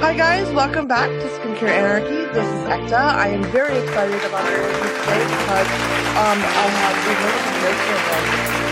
[0.00, 2.24] Hi guys, welcome back to Skincare Anarchy.
[2.32, 2.96] This is Ekta.
[2.96, 5.68] I am very excited about our interview today because
[6.16, 7.20] um, I have we've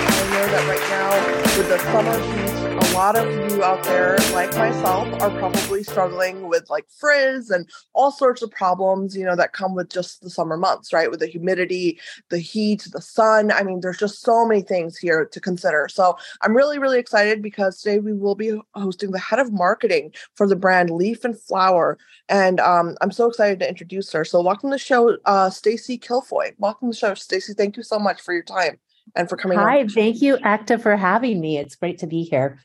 [0.08, 1.12] I know that right now
[1.58, 2.57] with the summer heat
[2.98, 8.10] lot of you out there, like myself, are probably struggling with like frizz and all
[8.10, 11.08] sorts of problems, you know, that come with just the summer months, right?
[11.08, 13.52] With the humidity, the heat, the sun.
[13.52, 15.86] I mean, there's just so many things here to consider.
[15.88, 20.12] So I'm really, really excited because today we will be hosting the head of marketing
[20.34, 21.98] for the brand Leaf and Flower.
[22.28, 24.24] And um, I'm so excited to introduce her.
[24.24, 26.54] So welcome to the show, uh, Stacey Kilfoy.
[26.58, 27.54] Welcome to the show, Stacey.
[27.54, 28.80] Thank you so much for your time
[29.14, 29.88] and for coming Hi, on.
[29.88, 31.58] thank you, Ekta, for having me.
[31.58, 32.58] It's great to be here.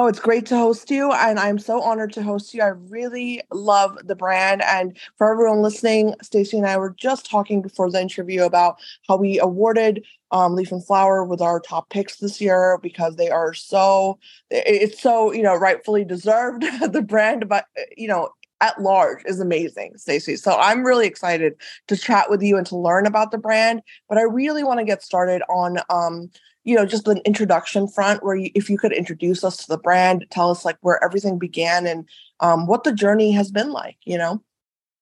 [0.00, 1.10] Oh, it's great to host you.
[1.10, 2.62] And I'm so honored to host you.
[2.62, 4.62] I really love the brand.
[4.62, 8.76] And for everyone listening, Stacey and I were just talking before the interview about
[9.08, 13.28] how we awarded um, Leaf and Flower with our top picks this year because they
[13.28, 14.20] are so,
[14.52, 16.62] it's so, you know, rightfully deserved.
[16.92, 18.28] the brand, but, you know,
[18.60, 20.36] at large is amazing, Stacey.
[20.36, 21.54] So I'm really excited
[21.88, 23.82] to chat with you and to learn about the brand.
[24.08, 26.30] But I really want to get started on um,
[26.68, 29.78] you know just an introduction front where you, if you could introduce us to the
[29.78, 32.06] brand tell us like where everything began and
[32.40, 34.42] um, what the journey has been like you know?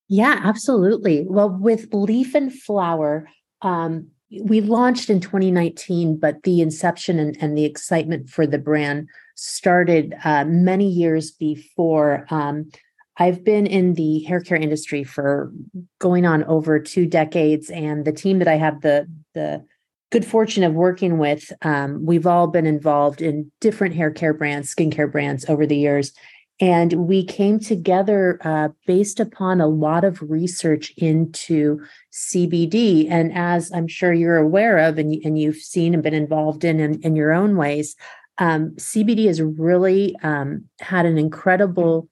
[0.09, 1.25] Yeah absolutely.
[1.29, 3.29] Well with leaf and flower
[3.63, 4.09] um,
[4.43, 10.15] we launched in 2019 but the inception and, and the excitement for the brand started
[10.25, 12.71] uh, many years before um,
[13.19, 15.51] I've been in the hair care industry for
[15.99, 19.65] going on over two decades, and the team that I have the the
[20.11, 24.75] good fortune of working with, um, we've all been involved in different hair care brands,
[24.75, 26.13] skincare brands over the years.
[26.59, 33.11] And we came together uh, based upon a lot of research into CBD.
[33.11, 36.81] And as I'm sure you're aware of, and, and you've seen and been involved in
[36.81, 37.95] in, in your own ways,
[38.39, 42.09] um, CBD has really um, had an incredible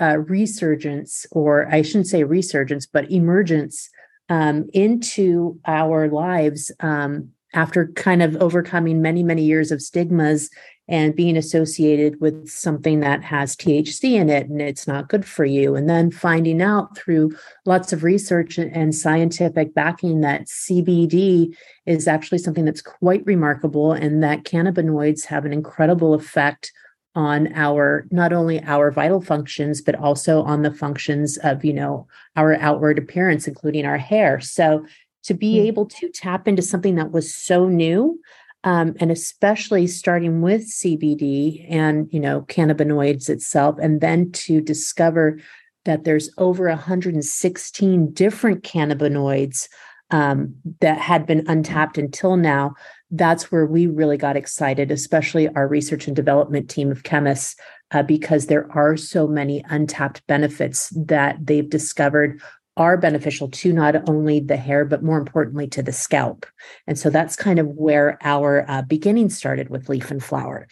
[0.00, 3.90] uh, resurgence, or I shouldn't say resurgence, but emergence
[4.28, 10.50] um, into our lives um, after kind of overcoming many, many years of stigmas
[10.88, 15.44] and being associated with something that has THC in it and it's not good for
[15.44, 15.76] you.
[15.76, 21.54] And then finding out through lots of research and scientific backing that CBD
[21.84, 26.72] is actually something that's quite remarkable and that cannabinoids have an incredible effect
[27.14, 32.06] on our not only our vital functions but also on the functions of you know
[32.36, 34.84] our outward appearance including our hair so
[35.28, 35.66] to be mm-hmm.
[35.66, 38.18] able to tap into something that was so new
[38.64, 45.38] um, and especially starting with cbd and you know cannabinoids itself and then to discover
[45.84, 49.68] that there's over 116 different cannabinoids
[50.10, 52.74] um, that had been untapped until now
[53.10, 57.54] that's where we really got excited especially our research and development team of chemists
[57.90, 62.40] uh, because there are so many untapped benefits that they've discovered
[62.78, 66.46] are beneficial to not only the hair, but more importantly to the scalp.
[66.86, 70.68] And so that's kind of where our uh, beginning started with leaf and flower.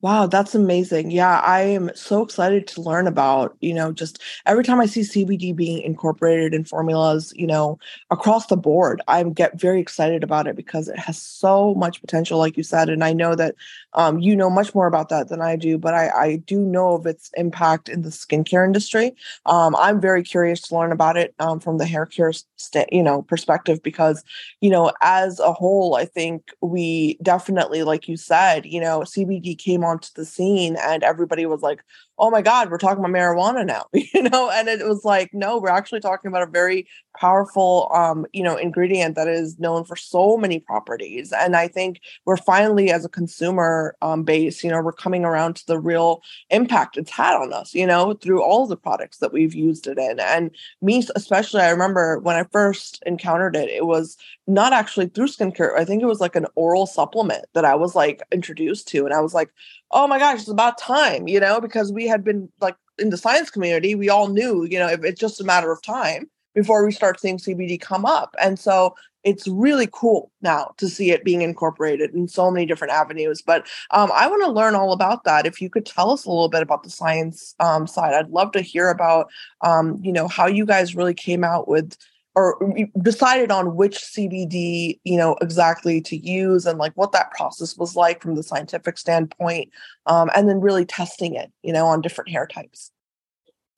[0.00, 1.10] Wow, that's amazing.
[1.10, 5.02] Yeah, I am so excited to learn about, you know, just every time I see
[5.02, 7.80] CBD being incorporated in formulas, you know,
[8.12, 12.38] across the board, I get very excited about it because it has so much potential,
[12.38, 12.88] like you said.
[12.90, 13.56] And I know that
[13.94, 16.92] um, you know much more about that than I do, but I, I do know
[16.94, 19.16] of its impact in the skincare industry.
[19.46, 23.02] Um, I'm very curious to learn about it um, from the hair care, st- you
[23.02, 24.22] know, perspective because,
[24.60, 29.54] you know, as a whole, I think we definitely, like you said, you know, CBD
[29.54, 31.82] came onto the scene and everybody was like,
[32.18, 34.50] oh my God, we're talking about marijuana now, you know?
[34.50, 36.86] And it was like, no, we're actually talking about a very
[37.18, 41.32] powerful, um, you know, ingredient that is known for so many properties.
[41.32, 45.56] And I think we're finally, as a consumer um, base, you know, we're coming around
[45.56, 49.32] to the real impact it's had on us, you know, through all the products that
[49.32, 50.20] we've used it in.
[50.20, 55.28] And me, especially, I remember when I first encountered it, it was not actually through
[55.28, 55.76] skincare.
[55.76, 59.04] I think it was like an oral supplement that I was like introduced to.
[59.04, 59.50] And I was like,
[59.90, 63.16] oh my gosh, it's about time, you know, because we had been like in the
[63.16, 66.92] science community, we all knew, you know, it's just a matter of time before we
[66.92, 68.34] start seeing CBD come up.
[68.40, 72.92] And so it's really cool now to see it being incorporated in so many different
[72.92, 73.42] avenues.
[73.42, 75.46] But um, I want to learn all about that.
[75.46, 78.52] If you could tell us a little bit about the science um, side, I'd love
[78.52, 79.28] to hear about,
[79.62, 81.96] um, you know, how you guys really came out with
[82.34, 82.56] or
[83.02, 87.96] decided on which CBD, you know, exactly to use and like what that process was
[87.96, 89.70] like from the scientific standpoint,
[90.06, 92.92] um, and then really testing it, you know, on different hair types.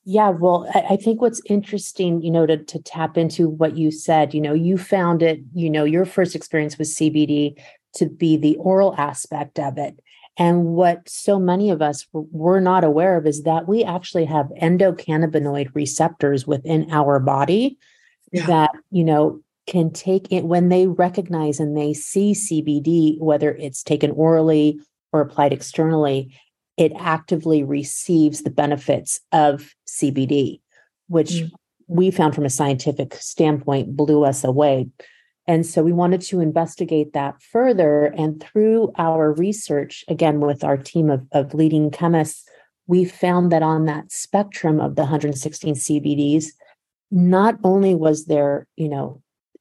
[0.05, 4.33] Yeah, well, I, think what's interesting, you know, to to tap into what you said,
[4.33, 7.55] you know, you found it, you know, your first experience with CBD
[7.97, 10.01] to be the oral aspect of it.
[10.39, 14.51] And what so many of us were not aware of is that we actually have
[14.61, 17.79] endocannabinoid receptors within our body
[18.33, 18.47] yeah.
[18.47, 23.83] that, you know, can take it when they recognize and they see CBD, whether it's
[23.83, 24.81] taken orally
[25.13, 26.35] or applied externally,
[26.81, 30.61] it actively receives the benefits of CBD,
[31.09, 31.51] which mm.
[31.89, 34.89] we found from a scientific standpoint blew us away.
[35.47, 38.07] And so we wanted to investigate that further.
[38.17, 42.49] And through our research, again, with our team of, of leading chemists,
[42.87, 46.47] we found that on that spectrum of the 116 CBDs,
[47.11, 49.21] not only was there, you know,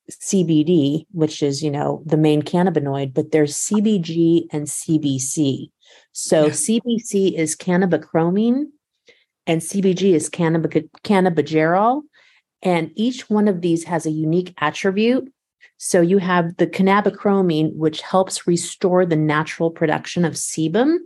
[0.09, 5.69] CBD, which is, you know, the main cannabinoid, but there's CBG and CBC.
[6.11, 6.51] So yeah.
[6.51, 8.65] CBC is cannabichromene
[9.47, 12.01] and CBG is cannab- cannabigerol.
[12.61, 15.31] And each one of these has a unique attribute.
[15.77, 20.97] So you have the cannabichromene, which helps restore the natural production of sebum,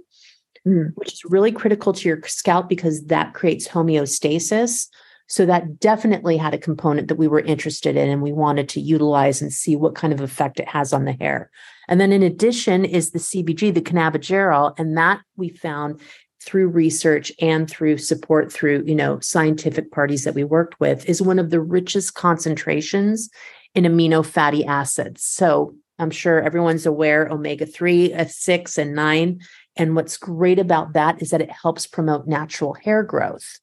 [0.68, 0.92] mm.
[0.96, 4.88] which is really critical to your scalp because that creates homeostasis.
[5.28, 8.82] So that definitely had a component that we were interested in and we wanted to
[8.82, 11.50] utilize and see what kind of effect it has on the hair.
[11.88, 16.02] And then in addition is the CBG, the cannabigerol, and that we found
[16.42, 21.22] through research and through support through, you know, scientific parties that we worked with is
[21.22, 23.30] one of the richest concentrations
[23.76, 25.24] in amino fatty acids.
[25.24, 29.40] So I'm sure everyone's aware omega 3, uh, 6 and 9
[29.76, 33.60] and what's great about that is that it helps promote natural hair growth.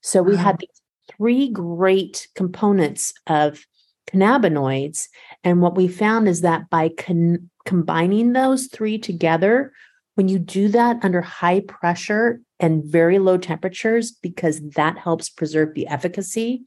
[0.00, 0.44] So we uh-huh.
[0.44, 3.64] had these three great components of
[4.10, 5.08] cannabinoids.
[5.42, 9.72] And what we found is that by con- combining those three together,
[10.14, 15.74] when you do that under high pressure and very low temperatures, because that helps preserve
[15.74, 16.64] the efficacy,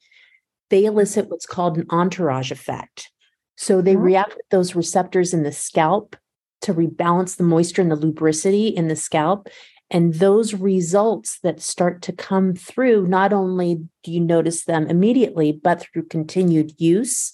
[0.69, 3.09] they elicit what's called an entourage effect.
[3.55, 4.03] So they mm-hmm.
[4.03, 6.15] react with those receptors in the scalp
[6.61, 9.47] to rebalance the moisture and the lubricity in the scalp.
[9.89, 15.51] And those results that start to come through, not only do you notice them immediately,
[15.53, 17.33] but through continued use,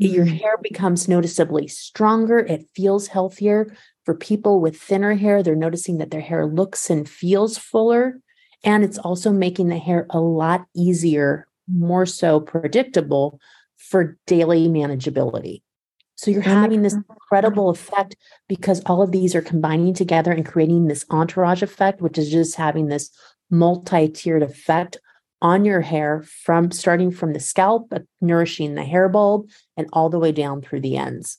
[0.00, 0.14] mm-hmm.
[0.14, 2.38] your hair becomes noticeably stronger.
[2.38, 3.76] It feels healthier.
[4.04, 8.20] For people with thinner hair, they're noticing that their hair looks and feels fuller.
[8.64, 13.40] And it's also making the hair a lot easier, more so predictable
[13.76, 15.60] for daily manageability.
[16.18, 18.16] So you're having this incredible effect
[18.48, 22.56] because all of these are combining together and creating this entourage effect, which is just
[22.56, 23.08] having this
[23.50, 24.98] multi-tiered effect
[25.40, 30.10] on your hair from starting from the scalp, uh, nourishing the hair bulb, and all
[30.10, 31.38] the way down through the ends.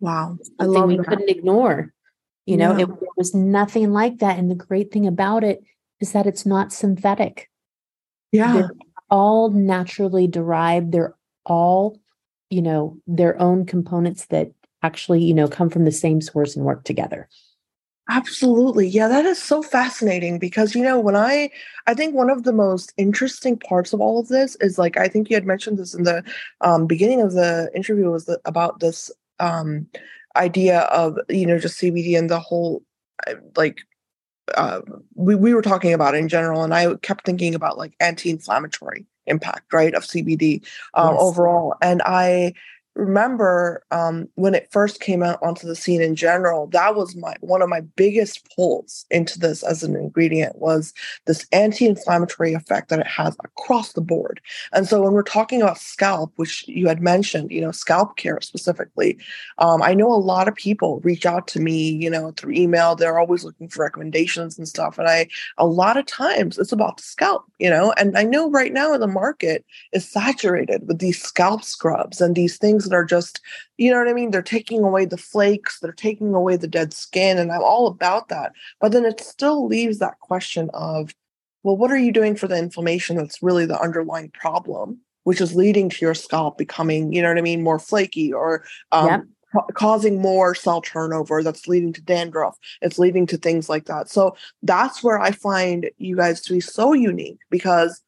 [0.00, 0.38] Wow.
[0.58, 1.06] I love we that.
[1.06, 1.94] couldn't ignore.
[2.46, 2.86] You know, yeah.
[2.86, 4.40] it, it was nothing like that.
[4.40, 5.62] And the great thing about it
[6.00, 7.48] is that it's not synthetic.
[8.32, 8.54] Yeah.
[8.54, 8.74] They're
[9.08, 10.90] all naturally derived.
[10.90, 11.14] They're
[11.46, 12.00] all
[12.54, 14.52] you know their own components that
[14.82, 17.28] actually you know come from the same source and work together.
[18.10, 18.86] Absolutely.
[18.86, 21.50] Yeah that is so fascinating because you know when i
[21.86, 25.08] i think one of the most interesting parts of all of this is like i
[25.08, 26.22] think you had mentioned this in the
[26.60, 29.10] um, beginning of the interview was the, about this
[29.40, 29.86] um,
[30.36, 32.82] idea of you know just cbd and the whole
[33.26, 33.78] uh, like
[34.54, 34.82] uh,
[35.14, 39.72] we, we were talking about in general and i kept thinking about like anti-inflammatory impact,
[39.72, 40.62] right, of CBD
[40.94, 41.22] um, yes.
[41.22, 41.74] overall.
[41.80, 42.54] And I
[42.94, 47.34] remember um, when it first came out onto the scene in general that was my
[47.40, 50.92] one of my biggest pulls into this as an ingredient was
[51.26, 54.40] this anti-inflammatory effect that it has across the board.
[54.72, 58.40] And so when we're talking about scalp which you had mentioned you know scalp care
[58.40, 59.18] specifically
[59.58, 62.94] um, i know a lot of people reach out to me you know through email.
[62.94, 64.98] They're always looking for recommendations and stuff.
[64.98, 65.28] And i
[65.58, 67.92] a lot of times it's about the scalp you know?
[67.96, 72.56] And i know right now the market is saturated with these scalp scrubs and these
[72.58, 73.40] things things that are just,
[73.76, 74.30] you know what I mean?
[74.30, 78.28] They're taking away the flakes, they're taking away the dead skin, and I'm all about
[78.28, 78.52] that.
[78.80, 81.14] But then it still leaves that question of,
[81.62, 85.54] well, what are you doing for the inflammation that's really the underlying problem, which is
[85.54, 89.22] leading to your scalp becoming, you know what I mean, more flaky or um, yep.
[89.74, 92.58] causing more cell turnover that's leading to dandruff.
[92.82, 94.10] It's leading to things like that.
[94.10, 98.02] So that's where I find you guys to be so unique because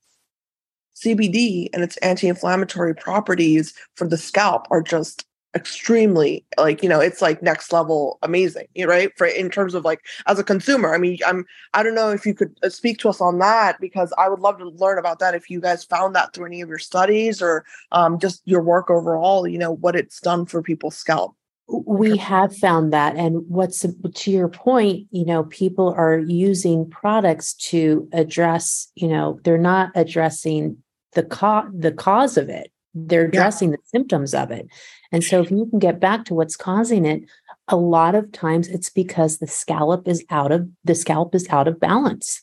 [0.96, 5.26] CBD and its anti-inflammatory properties for the scalp are just
[5.56, 9.10] extremely like you know it's like next level amazing right?
[9.16, 12.26] For in terms of like as a consumer i mean i'm i don't know if
[12.26, 15.18] you could uh, speak to us on that because i would love to learn about
[15.20, 18.60] that if you guys found that through any of your studies or um, just your
[18.60, 21.34] work overall you know what it's done for people's scalp.
[21.68, 27.54] We have found that and what's to your point you know people are using products
[27.70, 30.76] to address you know they're not addressing
[31.16, 32.70] the co- the cause of it.
[32.94, 33.76] They're addressing yeah.
[33.76, 34.68] the symptoms of it.
[35.12, 37.25] And so if you can get back to what's causing it,
[37.68, 41.66] a lot of times it's because the scalp is out of the scalp is out
[41.66, 42.42] of balance.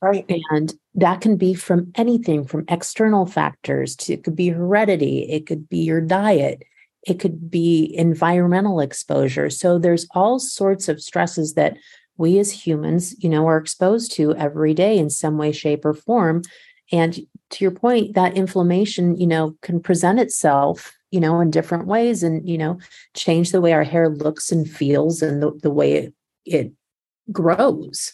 [0.00, 0.24] Right.
[0.50, 5.46] And that can be from anything from external factors to it could be heredity, it
[5.46, 6.62] could be your diet,
[7.06, 9.50] it could be environmental exposure.
[9.50, 11.76] So there's all sorts of stresses that
[12.16, 15.94] we as humans, you know, are exposed to every day in some way, shape, or
[15.94, 16.42] form.
[16.92, 17.18] And
[17.54, 22.22] to your point, that inflammation, you know, can present itself, you know, in different ways
[22.22, 22.78] and, you know,
[23.14, 26.72] change the way our hair looks and feels and the, the way it, it
[27.32, 28.12] grows.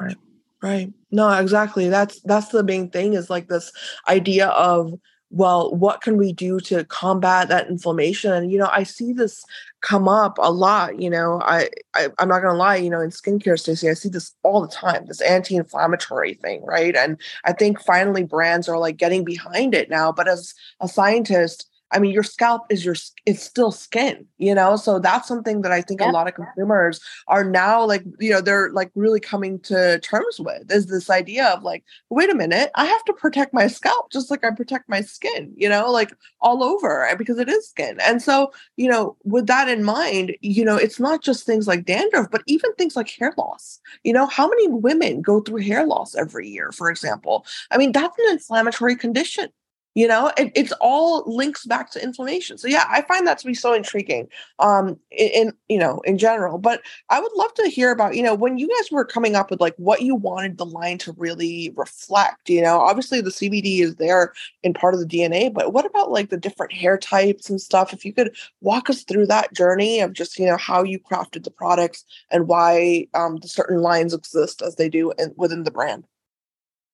[0.00, 0.16] Right.
[0.62, 0.92] Right.
[1.10, 1.88] No, exactly.
[1.88, 3.70] That's that's the main thing is like this
[4.08, 4.94] idea of
[5.30, 8.32] well, what can we do to combat that inflammation?
[8.32, 9.44] And you know, I see this
[9.80, 11.00] come up a lot.
[11.00, 12.76] You know, I, I am not gonna lie.
[12.76, 15.06] You know, in skincare, Stacey, I see this all the time.
[15.06, 16.94] This anti-inflammatory thing, right?
[16.94, 20.12] And I think finally brands are like getting behind it now.
[20.12, 24.76] But as a scientist, I mean, your scalp is your it's still skin, you know.
[24.76, 28.40] So that's something that I think a lot of consumers are now like, you know,
[28.40, 32.70] they're like really coming to terms with is this idea of like, wait a minute,
[32.74, 36.12] I have to protect my scalp just like I protect my skin, you know, like
[36.40, 37.98] all over eh, because it is skin.
[38.00, 41.84] And so, you know, with that in mind, you know, it's not just things like
[41.84, 43.80] dandruff, but even things like hair loss.
[44.02, 47.46] You know, how many women go through hair loss every year, for example?
[47.70, 49.48] I mean, that's an inflammatory condition
[49.96, 52.58] you know it, it's all links back to inflammation.
[52.58, 54.28] So yeah i find that to be so intriguing
[54.60, 56.58] um in, in, you know in general.
[56.58, 59.50] But i would love to hear about you know when you guys were coming up
[59.50, 63.80] with like what you wanted the line to really reflect you know obviously the cbd
[63.80, 67.48] is there in part of the dna but what about like the different hair types
[67.50, 67.92] and stuff?
[67.92, 71.44] If you could walk us through that journey of just you know how you crafted
[71.44, 75.70] the products and why um, the certain lines exist as they do in, within the
[75.70, 76.06] brand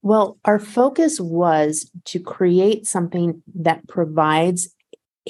[0.03, 4.75] well, our focus was to create something that provides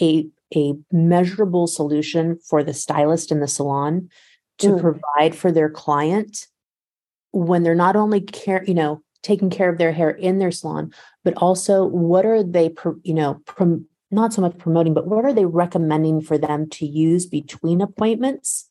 [0.00, 0.26] a,
[0.56, 4.08] a measurable solution for the stylist in the salon
[4.58, 4.80] to mm.
[4.80, 6.46] provide for their client
[7.32, 10.92] when they're not only care, you know, taking care of their hair in their salon,
[11.22, 15.32] but also what are they, you know, prom- not so much promoting, but what are
[15.32, 18.68] they recommending for them to use between appointments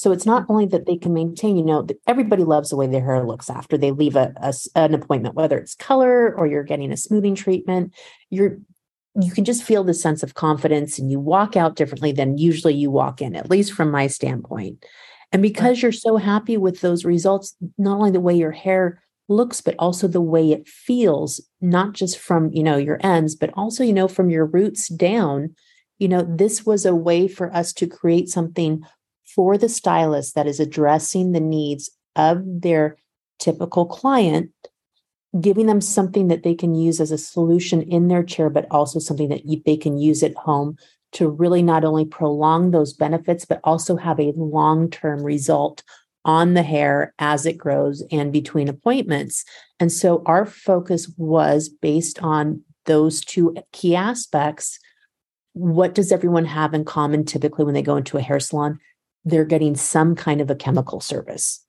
[0.00, 3.04] so it's not only that they can maintain, you know, everybody loves the way their
[3.04, 6.90] hair looks after they leave a, a, an appointment, whether it's color or you're getting
[6.90, 7.92] a smoothing treatment.
[8.30, 8.56] You're
[9.20, 12.72] you can just feel the sense of confidence and you walk out differently than usually
[12.72, 14.86] you walk in, at least from my standpoint.
[15.32, 19.60] And because you're so happy with those results, not only the way your hair looks,
[19.60, 23.84] but also the way it feels, not just from, you know, your ends, but also,
[23.84, 25.54] you know, from your roots down,
[25.98, 28.82] you know, this was a way for us to create something
[29.34, 32.96] for the stylist that is addressing the needs of their
[33.38, 34.50] typical client,
[35.40, 38.98] giving them something that they can use as a solution in their chair, but also
[38.98, 40.76] something that they can use at home
[41.12, 45.82] to really not only prolong those benefits, but also have a long term result
[46.24, 49.44] on the hair as it grows and between appointments.
[49.78, 54.78] And so our focus was based on those two key aspects.
[55.54, 58.78] What does everyone have in common typically when they go into a hair salon?
[59.24, 61.64] They're getting some kind of a chemical service.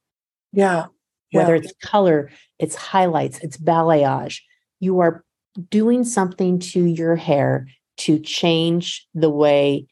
[0.53, 0.85] Yeah.
[1.31, 1.39] yeah.
[1.39, 2.29] Whether it's color,
[2.59, 4.41] it's highlights, it's balayage.
[4.79, 5.23] You are
[5.69, 7.67] doing something to your hair
[7.97, 9.85] to change the way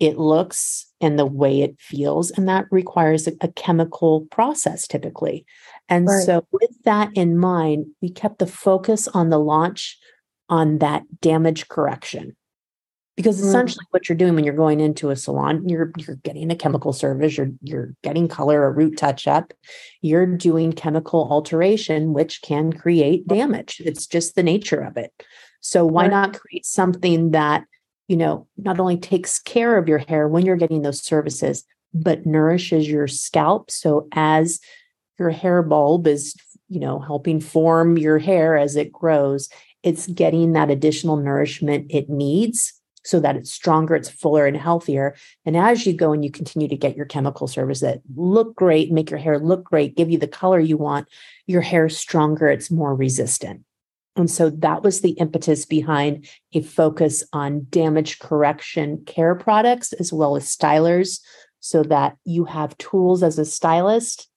[0.00, 2.30] it looks and the way it feels.
[2.32, 5.46] And that requires a, a chemical process typically.
[5.88, 6.24] And right.
[6.24, 9.98] so, with that in mind, we kept the focus on the launch
[10.48, 12.36] on that damage correction
[13.16, 13.44] because mm.
[13.44, 16.92] essentially what you're doing when you're going into a salon you're you're getting a chemical
[16.92, 19.52] service you're you're getting color a root touch up.
[20.02, 23.80] You're doing chemical alteration which can create damage.
[23.84, 25.12] It's just the nature of it.
[25.60, 27.64] So why not create something that
[28.08, 32.26] you know not only takes care of your hair when you're getting those services but
[32.26, 33.70] nourishes your scalp.
[33.70, 34.58] So as
[35.18, 36.34] your hair bulb is
[36.68, 39.48] you know helping form your hair as it grows
[39.82, 45.14] it's getting that additional nourishment it needs so that it's stronger, it's fuller and healthier.
[45.44, 48.90] And as you go and you continue to get your chemical service that look great,
[48.90, 51.08] make your hair look great, give you the color you want,
[51.46, 53.64] your hair is stronger, it's more resistant.
[54.16, 60.12] And so that was the impetus behind a focus on damage correction care products as
[60.12, 61.20] well as stylers
[61.60, 64.28] so that you have tools as a stylist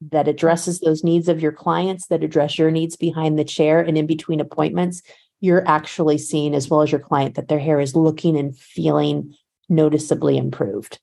[0.00, 3.98] that addresses those needs of your clients that address your needs behind the chair and
[3.98, 5.02] in between appointments
[5.40, 9.34] you're actually seeing, as well as your client, that their hair is looking and feeling
[9.68, 10.98] noticeably improved.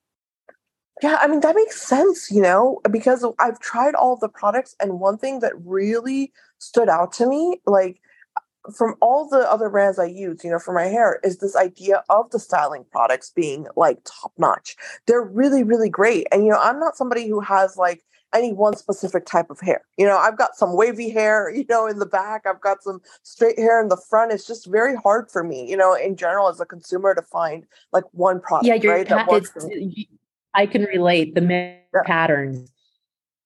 [1.04, 5.00] Yeah, I mean, that makes sense, you know, because I've tried all the products, and
[5.00, 8.00] one thing that really stood out to me, like,
[8.75, 12.04] from all the other brands I use, you know, for my hair, is this idea
[12.10, 14.75] of the styling products being like top notch.
[15.06, 16.25] They're really, really great.
[16.32, 19.82] And, you know, I'm not somebody who has like any one specific type of hair.
[19.98, 23.01] You know, I've got some wavy hair, you know, in the back, I've got some
[23.24, 24.32] straight hair in the front.
[24.32, 27.65] It's just very hard for me, you know, in general as a consumer to find
[27.91, 28.67] like one product.
[28.67, 29.25] Yeah, you're right, pa-
[30.53, 31.41] I can relate the
[31.94, 32.01] yeah.
[32.05, 32.72] patterns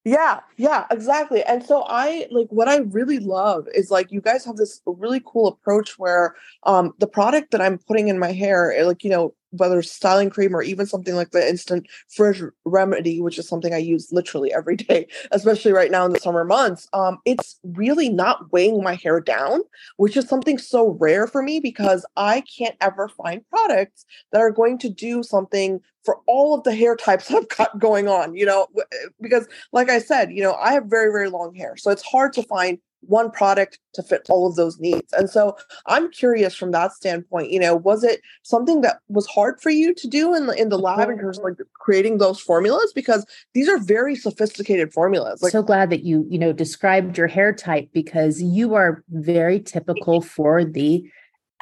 [0.05, 1.43] yeah, yeah, exactly.
[1.43, 5.21] And so I like what I really love is like you guys have this really
[5.25, 9.09] cool approach where um the product that I'm putting in my hair, eh, like you
[9.09, 13.73] know, whether styling cream or even something like the instant frizz remedy, which is something
[13.73, 18.09] I use literally every day, especially right now in the summer months, um, it's really
[18.09, 19.61] not weighing my hair down,
[19.97, 24.51] which is something so rare for me because I can't ever find products that are
[24.51, 28.45] going to do something for all of the hair types I've got going on, you
[28.45, 31.75] know, eh, because like I said, you know, I have very, very long hair.
[31.77, 35.11] So it's hard to find one product to fit all of those needs.
[35.13, 35.55] And so
[35.87, 39.93] I'm curious from that standpoint, you know, was it something that was hard for you
[39.93, 42.91] to do in the in the lab in terms of like creating those formulas?
[42.93, 45.41] Because these are very sophisticated formulas.
[45.41, 49.59] Like so glad that you, you know, described your hair type because you are very
[49.59, 51.09] typical for the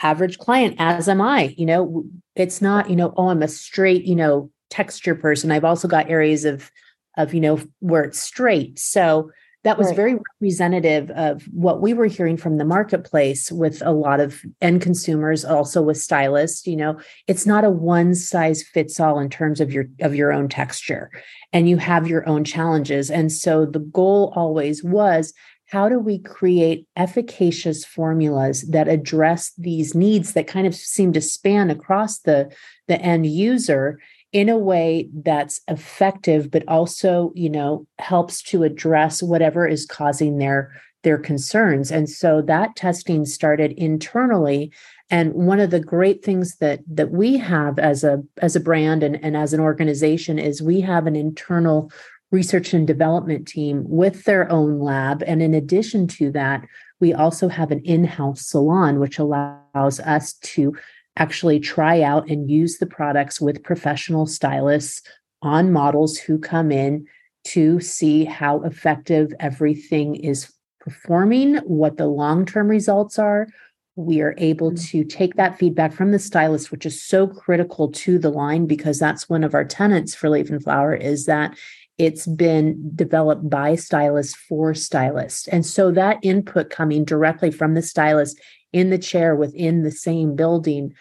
[0.01, 1.56] average client, as am I.
[1.58, 2.03] You know,
[2.36, 5.51] it's not, you know, oh, I'm a straight, you know, texture person.
[5.51, 6.72] I've also got areas of
[7.17, 8.77] of, you know, where it's straight.
[8.77, 9.32] So
[9.67, 9.95] that was right.
[9.97, 14.81] very representative of what we were hearing from the marketplace with a lot of end
[14.81, 16.97] consumers also with stylists you know
[17.27, 21.12] it's not a one size fits all in terms of your of your own texture
[21.51, 25.33] and you have your own challenges and so the goal always was
[25.65, 31.19] how do we create efficacious formulas that address these needs that kind of seem to
[31.19, 32.50] span across the
[32.88, 34.00] the end user
[34.34, 40.38] in a way that's effective but also you know helps to address whatever is causing
[40.38, 40.72] their
[41.03, 41.89] their concerns.
[41.89, 44.74] And so that testing started internally.
[45.10, 49.03] And one of the great things that that we have as a as a brand
[49.03, 51.91] and, and as an organization is we have an internal
[52.31, 55.24] research and development team with their own lab.
[55.25, 56.65] And in addition to that
[57.00, 60.75] we also have an in-house salon which allows us to
[61.17, 65.01] actually try out and use the products with professional stylists
[65.41, 67.06] on models who come in
[67.43, 73.47] to see how effective everything is performing, what the long term results are.
[73.95, 74.89] We are able mm.
[74.89, 78.99] to take that feedback from the stylist, which is so critical to the line because
[78.99, 81.58] that's one of our tenants for Leaf and Flower is that
[81.97, 85.47] it's been developed by stylists for stylists.
[85.47, 88.39] And so that input coming directly from the stylist
[88.73, 90.93] in the chair within the same building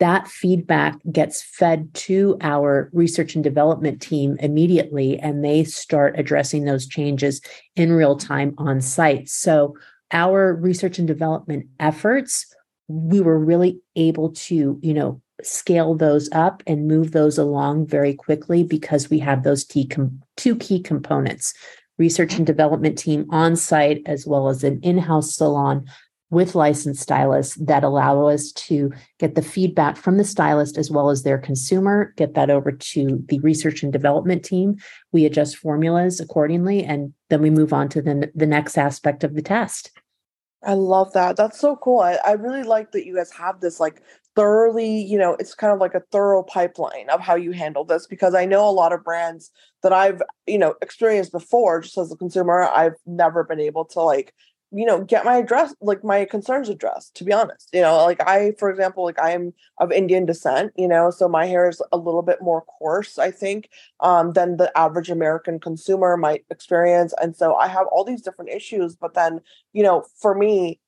[0.00, 6.64] that feedback gets fed to our research and development team immediately and they start addressing
[6.64, 7.40] those changes
[7.76, 9.28] in real time on site.
[9.28, 9.76] So
[10.10, 12.46] our research and development efforts
[12.88, 18.14] we were really able to you know scale those up and move those along very
[18.14, 21.54] quickly because we have those key com- two key components
[21.98, 25.84] research and development team on site as well as an in-house salon
[26.34, 31.10] with licensed stylists that allow us to get the feedback from the stylist as well
[31.10, 34.76] as their consumer, get that over to the research and development team.
[35.12, 39.34] We adjust formulas accordingly, and then we move on to the, the next aspect of
[39.34, 39.90] the test.
[40.62, 41.36] I love that.
[41.36, 42.00] That's so cool.
[42.00, 44.02] I, I really like that you guys have this like
[44.34, 48.06] thoroughly, you know, it's kind of like a thorough pipeline of how you handle this
[48.06, 49.50] because I know a lot of brands
[49.82, 54.00] that I've, you know, experienced before just as a consumer, I've never been able to
[54.00, 54.34] like
[54.74, 58.20] you know get my address like my concerns addressed to be honest you know like
[58.26, 61.96] i for example like i'm of indian descent you know so my hair is a
[61.96, 63.68] little bit more coarse i think
[64.00, 68.50] um, than the average american consumer might experience and so i have all these different
[68.50, 69.40] issues but then
[69.72, 70.80] you know for me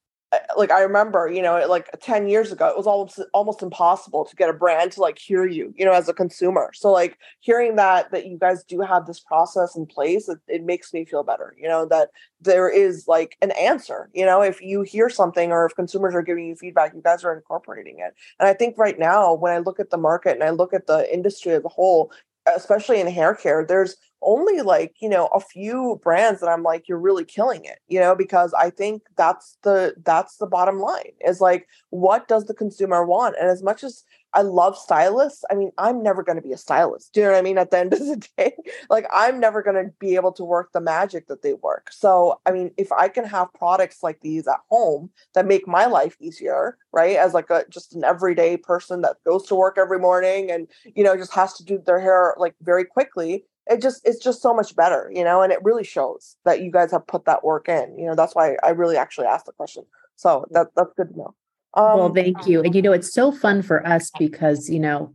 [0.57, 4.37] like I remember, you know, like 10 years ago, it was almost almost impossible to
[4.37, 6.71] get a brand to like hear you, you know, as a consumer.
[6.75, 10.65] So like hearing that that you guys do have this process in place, it, it
[10.65, 14.61] makes me feel better, you know, that there is like an answer, you know, if
[14.61, 18.15] you hear something or if consumers are giving you feedback, you guys are incorporating it.
[18.39, 20.87] And I think right now, when I look at the market and I look at
[20.87, 22.13] the industry as a whole,
[22.55, 26.89] especially in hair care, there's only like, you know, a few brands that I'm like,
[26.89, 31.13] you're really killing it, you know, because I think that's the that's the bottom line
[31.25, 33.37] is like what does the consumer want?
[33.41, 34.05] And as much as
[34.37, 35.45] I love stylists.
[35.51, 37.15] I mean, I'm never going to be a stylist.
[37.15, 37.57] Do you know what I mean?
[37.57, 38.53] At the end of the day,
[38.91, 41.91] like I'm never going to be able to work the magic that they work.
[41.91, 45.87] So, I mean, if I can have products like these at home that make my
[45.87, 47.17] life easier, right?
[47.17, 51.03] As like a just an everyday person that goes to work every morning and, you
[51.03, 54.53] know, just has to do their hair like very quickly, it just it's just so
[54.53, 57.71] much better, you know, and it really shows that you guys have put that work
[57.71, 57.99] in.
[57.99, 59.85] You know, that's why I really actually asked the question
[60.17, 61.35] So that that's good to know.
[61.77, 62.63] Um, well, thank you.
[62.63, 65.13] And you know, it's so fun for us because you know,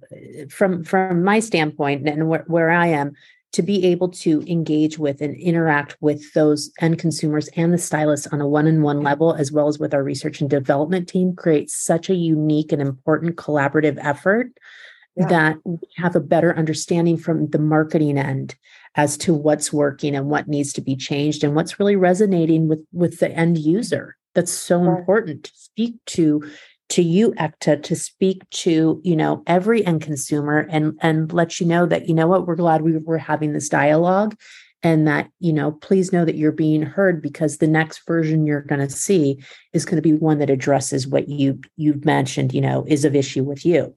[0.50, 3.13] from from my standpoint and where, where I am,
[3.54, 8.28] to be able to engage with and interact with those end consumers and the stylists
[8.28, 12.10] on a one-on-one level as well as with our research and development team creates such
[12.10, 14.52] a unique and important collaborative effort
[15.17, 15.28] yeah.
[15.28, 18.56] that we have a better understanding from the marketing end
[18.95, 22.86] as to what's working and what needs to be changed and what's really resonating with
[22.93, 25.00] with the end user that's so right.
[25.00, 26.44] important to speak to
[26.89, 31.65] to you Ekta to speak to you know every end consumer and and let you
[31.65, 34.36] know that you know what we're glad we were having this dialogue
[34.84, 38.62] and that you know please know that you're being heard because the next version you're
[38.62, 39.41] going to see
[39.74, 43.15] is going to be one that addresses what you you've mentioned you know is of
[43.15, 43.96] issue with you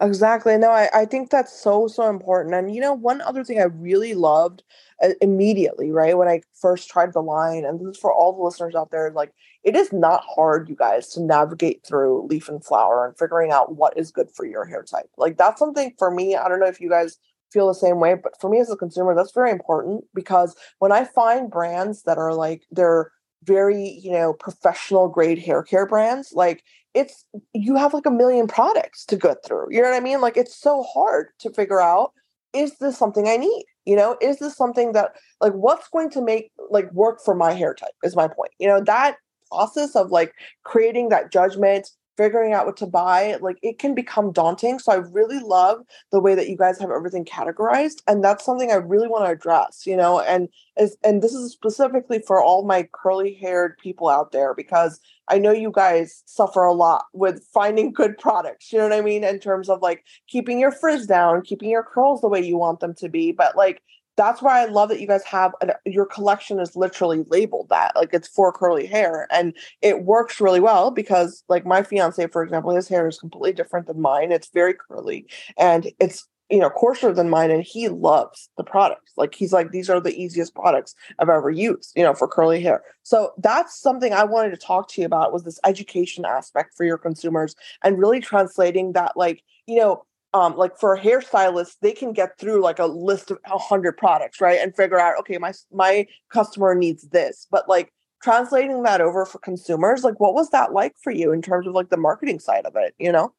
[0.00, 0.56] Exactly.
[0.56, 2.54] No, I, I think that's so, so important.
[2.54, 4.62] And, you know, one other thing I really loved
[5.02, 8.42] uh, immediately, right, when I first tried the line, and this is for all the
[8.42, 9.32] listeners out there, like,
[9.64, 13.74] it is not hard, you guys, to navigate through leaf and flower and figuring out
[13.74, 15.10] what is good for your hair type.
[15.16, 16.36] Like, that's something for me.
[16.36, 17.18] I don't know if you guys
[17.52, 20.92] feel the same way, but for me as a consumer, that's very important because when
[20.92, 23.10] I find brands that are like, they're,
[23.44, 28.46] very you know professional grade hair care brands like it's you have like a million
[28.46, 29.66] products to go through.
[29.70, 30.20] You know what I mean?
[30.20, 32.12] Like it's so hard to figure out
[32.54, 33.64] is this something I need?
[33.84, 37.52] You know, is this something that like what's going to make like work for my
[37.52, 38.52] hair type is my point.
[38.58, 39.16] You know, that
[39.50, 40.32] process of like
[40.64, 44.80] creating that judgment figuring out what to buy, like it can become daunting.
[44.80, 45.78] So I really love
[46.10, 48.02] the way that you guys have everything categorized.
[48.08, 51.52] And that's something I really want to address, you know, and is and this is
[51.52, 56.64] specifically for all my curly haired people out there because I know you guys suffer
[56.64, 59.22] a lot with finding good products, you know what I mean?
[59.22, 62.80] In terms of like keeping your frizz down, keeping your curls the way you want
[62.80, 63.30] them to be.
[63.30, 63.80] But like
[64.18, 67.94] that's why I love that you guys have an, your collection is literally labeled that
[67.94, 72.42] like it's for curly hair and it works really well because like my fiance for
[72.42, 75.24] example his hair is completely different than mine it's very curly
[75.56, 79.70] and it's you know coarser than mine and he loves the products like he's like
[79.70, 82.82] these are the easiest products I've ever used you know for curly hair.
[83.04, 86.84] So that's something I wanted to talk to you about was this education aspect for
[86.84, 87.54] your consumers
[87.84, 92.38] and really translating that like you know um, like for a hairstylist, they can get
[92.38, 96.06] through like a list of a hundred products, right, and figure out, okay, my my
[96.30, 97.46] customer needs this.
[97.50, 101.40] But like translating that over for consumers, like what was that like for you in
[101.40, 102.94] terms of like the marketing side of it?
[102.98, 103.32] You know.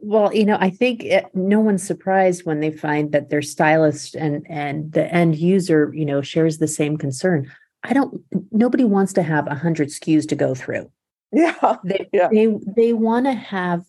[0.00, 4.14] Well, you know, I think it, no one's surprised when they find that their stylist
[4.14, 7.50] and and the end user, you know, shares the same concern.
[7.84, 8.20] I don't.
[8.50, 10.90] Nobody wants to have a hundred SKUs to go through.
[11.30, 12.28] Yeah, they yeah.
[12.32, 13.84] they they want to have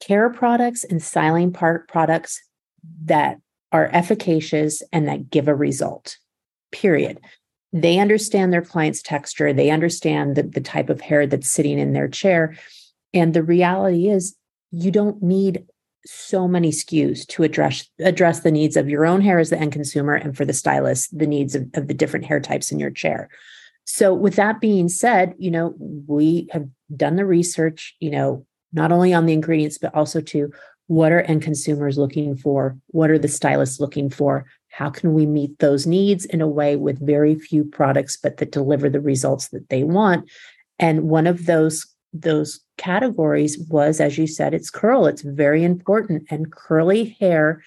[0.00, 2.42] care products and styling part products
[3.04, 3.38] that
[3.72, 6.18] are efficacious and that give a result.
[6.72, 7.20] Period.
[7.72, 11.92] They understand their client's texture, they understand the, the type of hair that's sitting in
[11.92, 12.56] their chair.
[13.12, 14.36] And the reality is,
[14.70, 15.64] you don't need
[16.04, 19.72] so many SKUs to address address the needs of your own hair as the end
[19.72, 22.90] consumer and for the stylist the needs of, of the different hair types in your
[22.90, 23.28] chair.
[23.84, 28.92] So with that being said, you know, we have done the research, you know, not
[28.92, 30.50] only on the ingredients, but also to
[30.88, 32.76] what are end consumers looking for?
[32.88, 34.46] What are the stylists looking for?
[34.68, 38.52] How can we meet those needs in a way with very few products, but that
[38.52, 40.28] deliver the results that they want?
[40.78, 45.06] And one of those those categories was, as you said, it's curl.
[45.06, 46.24] It's very important.
[46.30, 47.62] And curly hair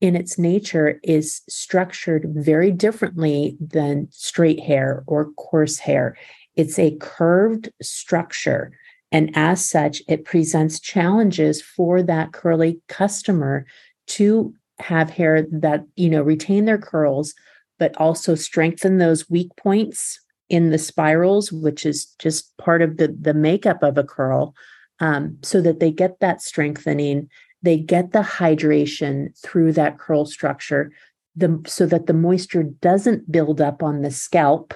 [0.00, 6.16] in its nature is structured very differently than straight hair or coarse hair.
[6.56, 8.72] It's a curved structure
[9.14, 13.64] and as such, it presents challenges for that curly customer
[14.08, 17.32] to have hair that, you know, retain their curls,
[17.78, 23.06] but also strengthen those weak points in the spirals, which is just part of the,
[23.06, 24.52] the makeup of a curl,
[24.98, 27.30] um, so that they get that strengthening,
[27.62, 30.90] they get the hydration through that curl structure,
[31.36, 34.74] the, so that the moisture doesn't build up on the scalp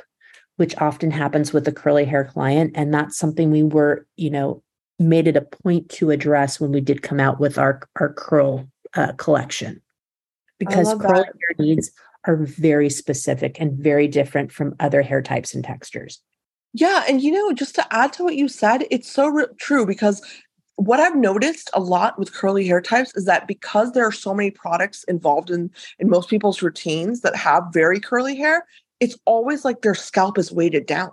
[0.59, 2.73] which often happens with a curly hair client.
[2.75, 4.61] And that's something we were, you know,
[4.99, 8.69] made it a point to address when we did come out with our, our curl
[8.95, 9.81] uh, collection.
[10.59, 11.93] Because curly hair needs
[12.27, 16.21] are very specific and very different from other hair types and textures.
[16.75, 17.05] Yeah.
[17.09, 20.21] And, you know, just to add to what you said, it's so re- true because
[20.75, 24.35] what I've noticed a lot with curly hair types is that because there are so
[24.35, 28.67] many products involved in in most people's routines that have very curly hair,
[29.01, 31.11] it's always like their scalp is weighted down.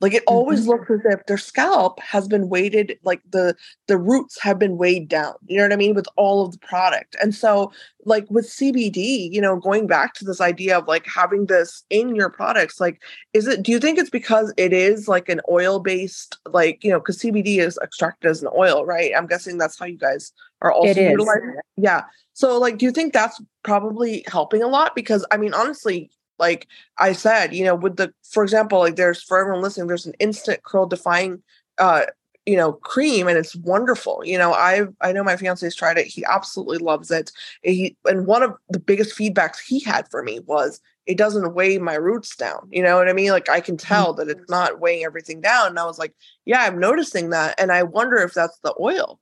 [0.00, 0.70] Like it always mm-hmm.
[0.70, 3.54] looks as if their scalp has been weighted, like the
[3.86, 5.34] the roots have been weighed down.
[5.46, 5.94] You know what I mean?
[5.94, 7.16] With all of the product.
[7.20, 7.70] And so
[8.06, 12.16] like with CBD, you know, going back to this idea of like having this in
[12.16, 13.02] your products, like
[13.34, 16.98] is it do you think it's because it is like an oil-based, like, you know,
[16.98, 19.12] because CBD is extracted as an oil, right?
[19.14, 21.64] I'm guessing that's how you guys are also utilizing it.
[21.76, 22.04] Yeah.
[22.32, 24.94] So like do you think that's probably helping a lot?
[24.94, 26.10] Because I mean, honestly,
[26.40, 26.66] like
[26.98, 30.14] I said, you know, with the, for example, like there's for everyone listening, there's an
[30.18, 31.42] instant curl defying,
[31.78, 32.06] uh,
[32.46, 34.22] you know, cream, and it's wonderful.
[34.24, 36.06] You know, I I know my fiance has tried it.
[36.06, 37.30] He absolutely loves it.
[37.62, 41.78] He and one of the biggest feedbacks he had for me was it doesn't weigh
[41.78, 42.68] my roots down.
[42.70, 43.30] You know what I mean?
[43.30, 43.86] Like I can mm-hmm.
[43.86, 45.68] tell that it's not weighing everything down.
[45.68, 46.14] And I was like,
[46.46, 49.20] yeah, I'm noticing that, and I wonder if that's the oil.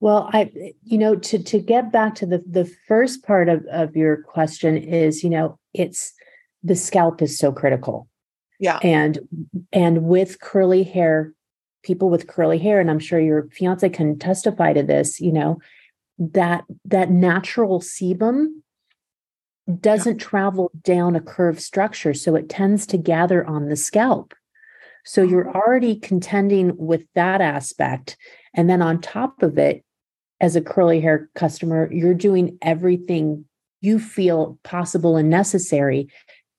[0.00, 3.96] Well, I, you know, to to get back to the the first part of of
[3.96, 6.12] your question is, you know, it's
[6.62, 8.08] the scalp is so critical.
[8.58, 8.78] Yeah.
[8.82, 9.20] And
[9.72, 11.32] and with curly hair,
[11.82, 15.58] people with curly hair, and I'm sure your fiance can testify to this, you know,
[16.18, 18.48] that that natural sebum
[19.80, 20.26] doesn't yeah.
[20.26, 22.14] travel down a curved structure.
[22.14, 24.34] So it tends to gather on the scalp.
[25.04, 25.60] So you're oh.
[25.60, 28.16] already contending with that aspect.
[28.54, 29.84] And then on top of it,
[30.40, 33.44] as a curly hair customer, you're doing everything
[33.80, 36.08] you feel possible and necessary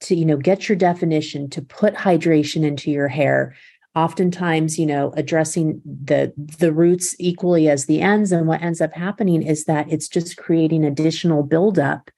[0.01, 3.55] to you know get your definition to put hydration into your hair.
[3.95, 8.93] Oftentimes you know addressing the the roots equally as the ends and what ends up
[8.93, 12.09] happening is that it's just creating additional buildup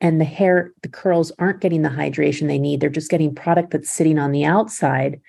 [0.00, 2.80] and the hair the curls aren't getting the hydration they need.
[2.80, 5.20] They're just getting product that's sitting on the outside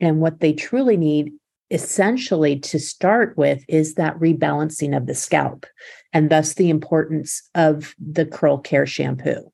[0.00, 1.32] and what they truly need
[1.72, 5.66] essentially to start with is that rebalancing of the scalp
[6.12, 9.50] and thus the importance of the curl care shampoo.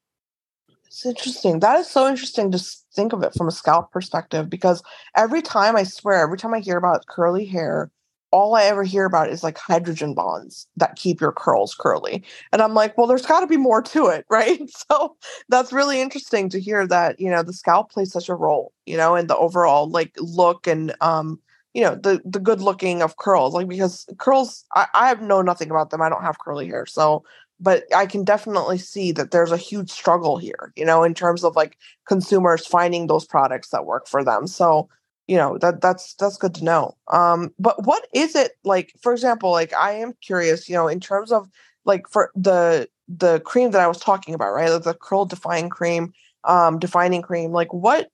[0.87, 1.61] It's interesting.
[1.61, 2.59] That is so interesting to
[2.93, 4.83] think of it from a scalp perspective because
[5.17, 7.91] every time I swear, every time I hear about curly hair,
[8.31, 12.25] all I ever hear about is like hydrogen bonds that keep your curls curly.
[12.53, 14.61] And I'm like, well, there's got to be more to it, right?
[14.69, 15.17] So
[15.49, 18.97] that's really interesting to hear that, you know, the scalp plays such a role, you
[18.97, 21.39] know, in the overall like look and um
[21.75, 25.71] you know the the good looking of curls like because curls I, I know nothing
[25.71, 27.25] about them i don't have curly hair so
[27.61, 31.45] but i can definitely see that there's a huge struggle here you know in terms
[31.45, 31.77] of like
[32.07, 34.89] consumers finding those products that work for them so
[35.29, 36.97] you know that that's that's good to know.
[37.13, 40.99] Um but what is it like for example like i am curious you know in
[41.01, 41.49] terms of
[41.85, 45.69] like for the the cream that i was talking about right like the curl defying
[45.69, 46.13] cream
[46.45, 48.11] um defining cream like what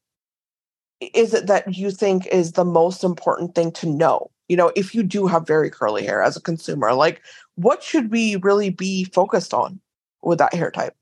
[1.15, 4.31] is it that you think is the most important thing to know?
[4.49, 7.23] You know, if you do have very curly hair as a consumer, like
[7.57, 9.81] what should we really be focused on
[10.23, 10.95] with that hair type?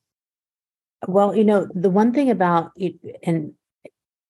[1.09, 3.53] Well, you know, the one thing about it, and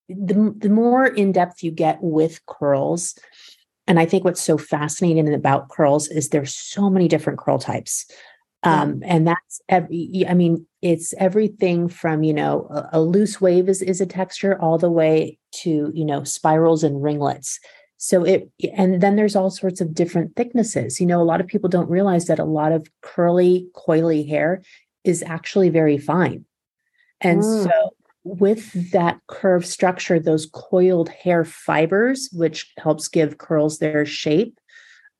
[0.08, 3.14] the, the more in depth you get with curls,
[3.86, 8.06] and I think what's so fascinating about curls is there's so many different curl types.
[8.64, 13.68] Um, and that's every, I mean, it's everything from, you know, a, a, loose wave
[13.68, 17.58] is, is a texture all the way to, you know, spirals and ringlets.
[17.96, 21.00] So it, and then there's all sorts of different thicknesses.
[21.00, 24.62] You know, a lot of people don't realize that a lot of curly, coily hair
[25.04, 26.44] is actually very fine.
[27.20, 27.64] And mm.
[27.64, 27.94] so
[28.24, 34.58] with that curved structure, those coiled hair fibers, which helps give curls their shape,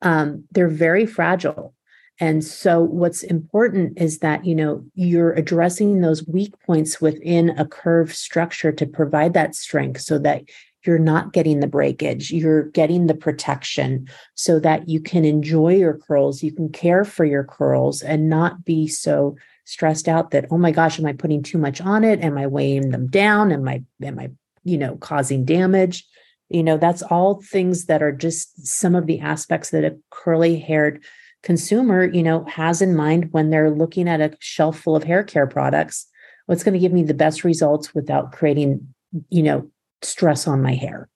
[0.02, 1.74] um, they're very fragile.
[2.20, 7.66] And so what's important is that, you know, you're addressing those weak points within a
[7.66, 10.44] curve structure to provide that strength so that
[10.84, 15.96] you're not getting the breakage, you're getting the protection so that you can enjoy your
[15.96, 20.58] curls, you can care for your curls and not be so stressed out that, oh
[20.58, 22.20] my gosh, am I putting too much on it?
[22.20, 23.52] Am I weighing them down?
[23.52, 24.30] Am I, am I,
[24.64, 26.04] you know, causing damage?
[26.48, 30.58] You know, that's all things that are just some of the aspects that a curly
[30.58, 31.04] haired
[31.42, 35.22] consumer, you know, has in mind when they're looking at a shelf full of hair
[35.22, 36.06] care products,
[36.46, 38.94] what's going to give me the best results without creating,
[39.28, 39.68] you know,
[40.02, 41.08] stress on my hair.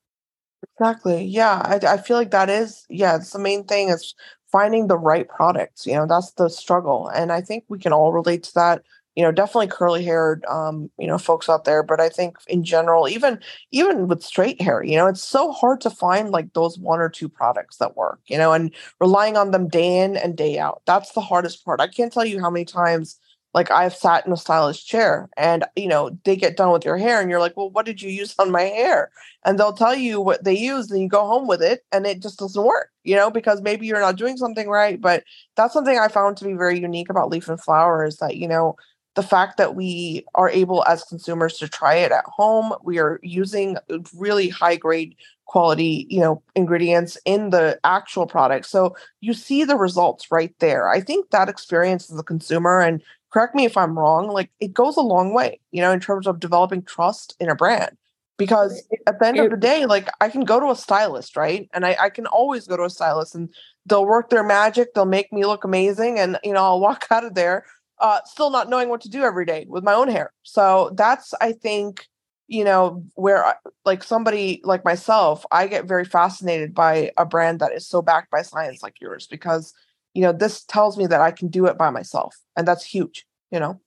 [0.79, 1.25] Exactly.
[1.25, 1.63] Yeah.
[1.65, 4.15] I, I feel like that is, yeah, it's the main thing is
[4.51, 5.87] finding the right products.
[5.87, 7.09] You know, that's the struggle.
[7.09, 8.83] And I think we can all relate to that
[9.17, 12.63] you know definitely curly haired um you know folks out there but i think in
[12.63, 13.41] general even
[13.73, 17.09] even with straight hair you know it's so hard to find like those one or
[17.09, 20.83] two products that work you know and relying on them day in and day out.
[20.87, 21.81] That's the hardest part.
[21.81, 23.19] I can't tell you how many times
[23.55, 26.99] like i've sat in a stylist chair and you know they get done with your
[26.99, 29.11] hair and you're like well what did you use on my hair?
[29.45, 32.21] And they'll tell you what they used and you go home with it and it
[32.21, 35.25] just doesn't work you know because maybe you're not doing something right but
[35.57, 38.49] that's something i found to be very unique about leaf and flower is that you
[38.49, 38.77] know
[39.17, 43.19] the fact that we are able as consumers to try it at home we are
[43.23, 43.77] using
[44.15, 48.67] really high grade quality you know ingredients in the actual product.
[48.67, 50.91] So you see the results right there.
[50.91, 53.03] I think that experience as a consumer and
[53.33, 56.27] correct me if i'm wrong like it goes a long way you know in terms
[56.27, 57.97] of developing trust in a brand.
[58.39, 61.69] Because at the end of the day like i can go to a stylist right?
[61.73, 63.49] And I, I can always go to a stylist and
[63.87, 67.25] they'll work their magic they'll make me look amazing and you know i'll walk out
[67.25, 67.65] of there
[67.99, 70.33] uh, still not knowing what to do every day with my own hair.
[70.43, 72.07] So that's, I think,
[72.49, 73.55] you know, where I,
[73.85, 78.31] like somebody like myself, I get very fascinated by a brand that is so backed
[78.31, 79.73] by science like yours because,
[80.15, 82.37] you know, this tells me that I can do it by myself.
[82.57, 83.81] And that's huge, you know?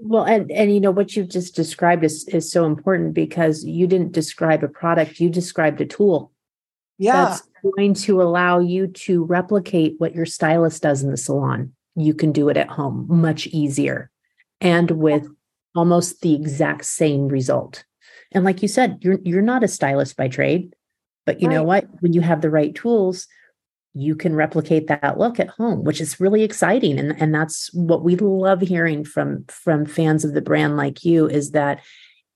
[0.00, 3.88] Well, and and you know what you've just described is is so important because you
[3.88, 6.30] didn't describe a product, you described a tool.
[6.98, 7.24] Yeah.
[7.24, 12.14] That's going to allow you to replicate what your stylist does in the salon you
[12.14, 14.10] can do it at home much easier
[14.60, 15.28] and with
[15.74, 17.84] almost the exact same result.
[18.32, 20.74] And like you said, you're you're not a stylist by trade,
[21.24, 21.54] but you right.
[21.54, 21.86] know what?
[22.00, 23.26] When you have the right tools,
[23.94, 26.98] you can replicate that look at home, which is really exciting.
[26.98, 31.26] And, and that's what we love hearing from from fans of the brand like you
[31.26, 31.80] is that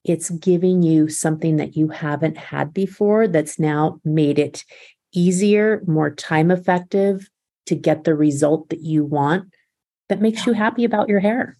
[0.04, 4.64] it's giving you something that you haven't had before that's now made it
[5.12, 7.28] easier, more time effective,
[7.66, 9.52] to get the result that you want
[10.08, 11.56] that makes you happy about your hair.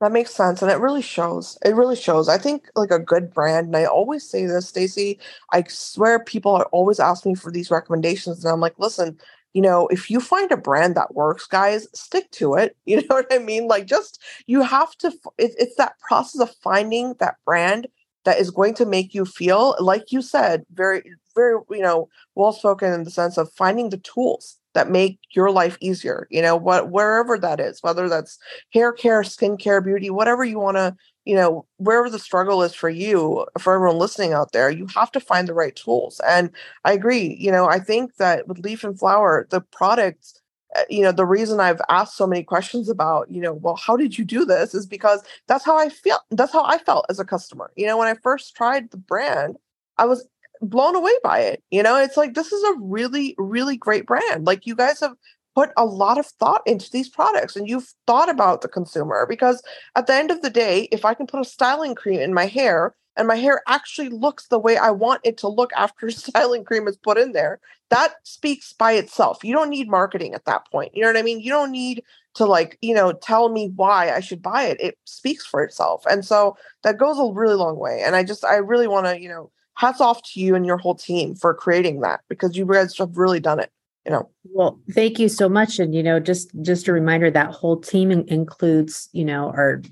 [0.00, 0.60] That makes sense.
[0.60, 1.56] And it really shows.
[1.64, 2.28] It really shows.
[2.28, 5.18] I think like a good brand, and I always say this, Stacey,
[5.52, 8.44] I swear people are always asking me for these recommendations.
[8.44, 9.18] And I'm like, listen,
[9.54, 12.76] you know, if you find a brand that works, guys, stick to it.
[12.84, 13.66] You know what I mean?
[13.66, 17.86] Like, just you have to, it, it's that process of finding that brand
[18.24, 21.02] that is going to make you feel, like you said, very,
[21.34, 25.50] very, you know, well spoken in the sense of finding the tools that make your
[25.50, 28.38] life easier you know what wherever that is whether that's
[28.72, 32.90] hair care skincare beauty whatever you want to you know wherever the struggle is for
[32.90, 36.20] you for everyone listening out there you have to find the right tools.
[36.26, 36.50] And
[36.84, 40.40] i agree you know i think that with leaf and flower the products
[40.76, 43.96] eh, you know the reason i've asked so many questions about you know well how
[43.96, 44.74] did you do this?
[44.74, 47.70] is because that's how i feel that's how i felt as a customer.
[47.76, 49.56] You know when i first tried the brand
[49.98, 50.26] i was
[50.68, 51.62] blown away by it.
[51.70, 54.46] You know, it's like this is a really, really great brand.
[54.46, 55.14] Like you guys have
[55.54, 59.62] put a lot of thought into these products and you've thought about the consumer because
[59.94, 62.46] at the end of the day, if I can put a styling cream in my
[62.46, 66.64] hair and my hair actually looks the way I want it to look after styling
[66.64, 69.44] cream is put in there, that speaks by itself.
[69.44, 70.92] You don't need marketing at that point.
[70.94, 71.40] You know what I mean?
[71.40, 72.02] You don't need
[72.34, 74.80] to like, you know, tell me why I should buy it.
[74.80, 76.04] It speaks for itself.
[76.10, 78.02] And so that goes a really long way.
[78.04, 80.78] And I just I really want to, you know, hats off to you and your
[80.78, 83.70] whole team for creating that because you guys have really done it
[84.04, 84.30] you know.
[84.44, 88.10] Well thank you so much and you know just just a reminder that whole team
[88.10, 89.82] in- includes you know our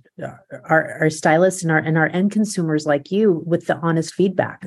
[0.64, 4.66] our our stylists and our and our end consumers like you with the honest feedback.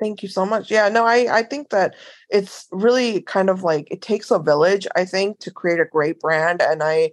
[0.00, 0.70] Thank you so much.
[0.70, 1.94] Yeah no i i think that
[2.30, 6.20] it's really kind of like it takes a village i think to create a great
[6.20, 7.10] brand and i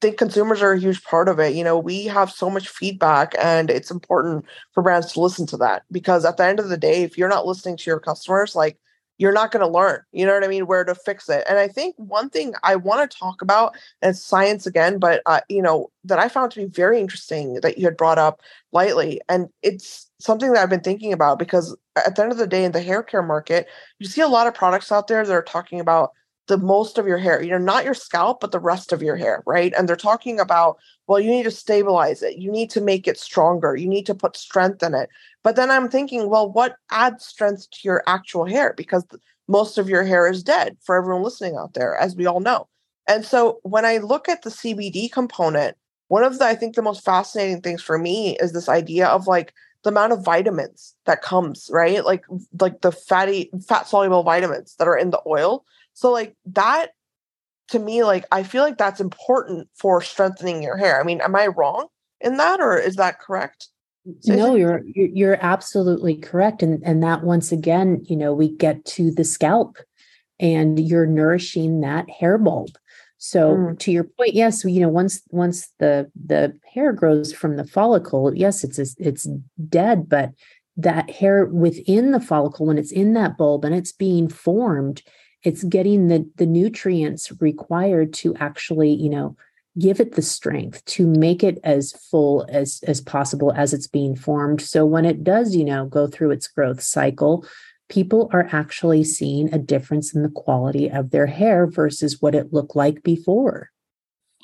[0.00, 1.54] think consumers are a huge part of it.
[1.54, 5.56] You know, we have so much feedback and it's important for brands to listen to
[5.58, 8.54] that because at the end of the day, if you're not listening to your customers,
[8.54, 8.78] like
[9.18, 11.44] you're not going to learn, you know what I mean, where to fix it.
[11.48, 15.40] And I think one thing I want to talk about is science again, but, uh,
[15.48, 19.20] you know, that I found to be very interesting that you had brought up lightly.
[19.28, 22.64] And it's something that I've been thinking about because at the end of the day,
[22.64, 23.66] in the hair care market,
[23.98, 26.12] you see a lot of products out there that are talking about
[26.48, 29.16] the most of your hair, you know, not your scalp, but the rest of your
[29.16, 29.72] hair, right?
[29.76, 32.38] And they're talking about, well, you need to stabilize it.
[32.38, 33.76] You need to make it stronger.
[33.76, 35.10] You need to put strength in it.
[35.44, 38.74] But then I'm thinking, well, what adds strength to your actual hair?
[38.76, 39.04] Because
[39.46, 42.66] most of your hair is dead for everyone listening out there, as we all know.
[43.06, 45.76] And so when I look at the CBD component,
[46.08, 49.26] one of the, I think, the most fascinating things for me is this idea of
[49.26, 49.52] like
[49.84, 52.04] the amount of vitamins that comes, right?
[52.04, 52.24] Like,
[52.58, 55.64] like the fatty, fat soluble vitamins that are in the oil
[55.98, 56.92] so like that
[57.70, 61.00] to me, like I feel like that's important for strengthening your hair.
[61.00, 61.88] I mean, am I wrong
[62.20, 63.66] in that or is that correct?
[64.20, 66.62] So no, you're you're absolutely correct.
[66.62, 69.78] And and that once again, you know, we get to the scalp
[70.38, 72.70] and you're nourishing that hair bulb.
[73.16, 73.78] So mm.
[73.80, 78.32] to your point, yes, you know, once once the the hair grows from the follicle,
[78.36, 79.28] yes, it's it's
[79.68, 80.30] dead, but
[80.76, 85.02] that hair within the follicle, when it's in that bulb and it's being formed,
[85.42, 89.36] it's getting the the nutrients required to actually you know
[89.78, 94.16] give it the strength to make it as full as as possible as it's being
[94.16, 94.60] formed.
[94.60, 97.46] So when it does you know go through its growth cycle
[97.88, 102.52] people are actually seeing a difference in the quality of their hair versus what it
[102.52, 103.70] looked like before.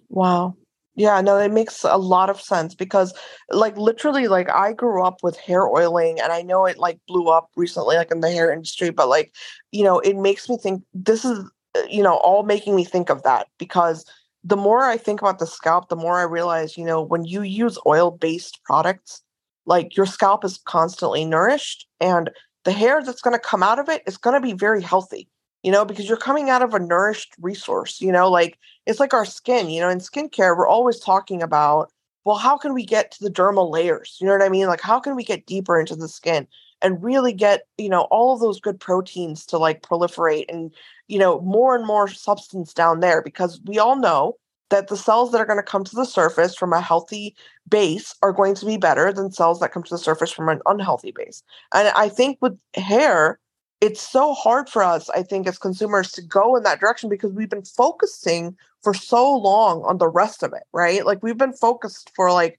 [0.09, 0.57] Wow
[0.97, 3.13] Yeah, no, it makes a lot of sense because
[3.51, 7.29] like literally like I grew up with hair oiling and I know it like blew
[7.29, 9.35] up recently like in the hair industry, but like,
[9.73, 11.41] you know, it makes me think this is
[11.77, 14.05] uh, you know, all making me think of that because
[14.45, 17.43] the more I think about the scalp, the more I realize, you know, when you
[17.43, 19.23] use oil-based products,
[19.67, 22.31] like your scalp is constantly nourished and
[22.65, 25.29] the hair that's going to come out of it is going to be very healthy
[25.65, 29.15] you know, because you're coming out of a nourished resource, you know, like it's like
[29.15, 31.91] our skin, you know, in skincare, we're always talking about,
[32.25, 34.19] well, how can we get to the dermal layers?
[34.21, 34.67] You know what I mean?
[34.67, 36.47] Like, how can we get deeper into the skin
[36.83, 40.71] and really get, you know, all of those good proteins to like proliferate and,
[41.09, 43.23] you know, more and more substance down there?
[43.23, 44.37] Because we all know
[44.69, 47.35] that the cells that are going to come to the surface from a healthy
[47.71, 50.61] base are going to be better than cells that come to the surface from an
[50.67, 51.43] unhealthy base.
[51.73, 53.39] And I think with hair,
[53.85, 57.33] it's so hard for us, I think, as consumers to go in that direction because
[57.33, 61.05] we've been focusing for so long on the rest of it, right?
[61.05, 62.59] Like we've been focused for like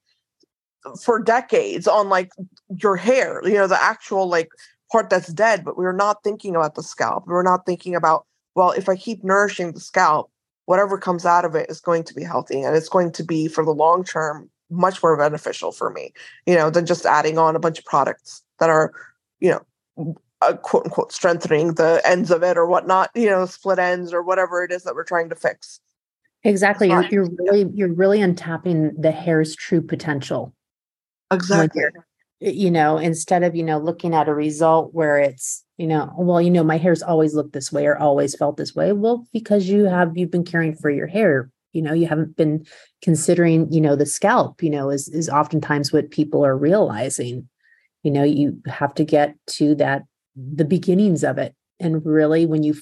[1.02, 2.30] for decades on like
[2.78, 4.50] your hair, you know, the actual like
[4.92, 7.24] part that's dead, but we are not thinking about the scalp.
[7.26, 10.30] We're not thinking about, well, if I keep nourishing the scalp,
[10.66, 13.48] whatever comes out of it is going to be healthy and it's going to be
[13.48, 16.14] for the long term much more beneficial for me,
[16.46, 18.92] you know, than just adding on a bunch of products that are,
[19.40, 20.16] you know,
[20.48, 24.22] uh, quote unquote strengthening the ends of it or whatnot, you know, split ends or
[24.22, 25.80] whatever it is that we're trying to fix.
[26.44, 26.90] Exactly.
[26.90, 30.54] You're, you're really you're really untapping the hair's true potential.
[31.32, 31.84] Exactly.
[32.40, 36.42] You know, instead of, you know, looking at a result where it's, you know, well,
[36.42, 38.92] you know, my hair's always looked this way or always felt this way.
[38.94, 41.50] Well, because you have you've been caring for your hair.
[41.74, 42.66] You know, you haven't been
[43.02, 47.50] considering, you know, the scalp, you know, is is oftentimes what people are realizing.
[48.04, 50.04] You know, you have to get to that
[50.36, 51.56] the beginnings of it.
[51.80, 52.76] And really when you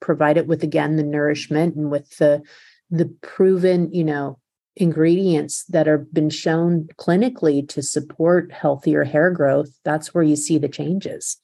[0.00, 2.42] provide it with again the nourishment and with the
[2.90, 4.38] the proven you know
[4.76, 10.58] ingredients that have been shown clinically to support healthier hair growth that's where you see
[10.58, 11.36] the changes.